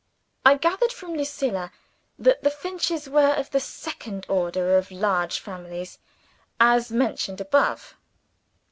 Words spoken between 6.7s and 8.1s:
mentioned above.